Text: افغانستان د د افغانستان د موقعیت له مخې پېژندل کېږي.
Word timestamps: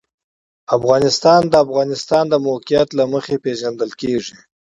افغانستان 0.77 1.41
د 1.47 1.49
د 1.51 1.55
افغانستان 1.65 2.23
د 2.29 2.35
موقعیت 2.47 2.89
له 2.99 3.05
مخې 3.13 3.35
پېژندل 3.43 3.91
کېږي. 4.01 4.35